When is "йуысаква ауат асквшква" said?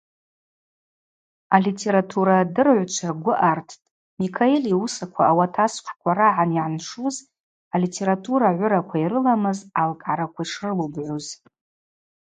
4.73-6.11